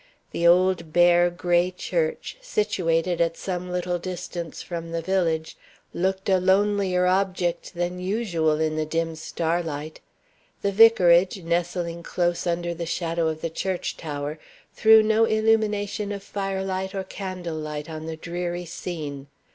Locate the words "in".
8.59-8.77